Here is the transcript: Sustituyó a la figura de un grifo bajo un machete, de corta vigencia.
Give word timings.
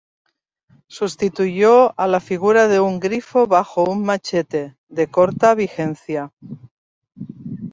Sustituyó 0.87 1.93
a 1.95 2.07
la 2.07 2.19
figura 2.19 2.67
de 2.67 2.79
un 2.79 2.99
grifo 2.99 3.45
bajo 3.45 3.83
un 3.83 4.01
machete, 4.03 4.75
de 4.89 5.05
corta 5.05 5.53
vigencia. 5.53 6.31